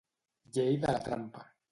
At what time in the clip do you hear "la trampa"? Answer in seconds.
0.95-1.45